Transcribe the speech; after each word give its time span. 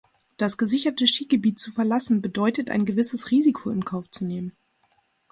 Das 0.37 0.57
gesicherte 0.57 1.05
Skigebiet 1.05 1.59
zu 1.59 1.71
verlassen 1.71 2.23
bedeutet 2.23 2.71
ein 2.71 2.85
gewisses 2.87 3.29
Risiko 3.29 3.69
in 3.69 3.85
Kauf 3.85 4.09
zu 4.09 4.25
nehmen. 4.25 4.51